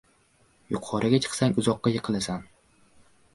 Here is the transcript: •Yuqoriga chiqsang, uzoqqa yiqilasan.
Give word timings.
•Yuqoriga 0.75 1.19
chiqsang, 1.25 1.53
uzoqqa 1.63 1.93
yiqilasan. 1.97 2.49